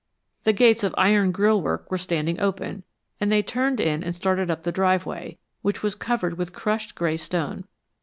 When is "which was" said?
5.61-5.93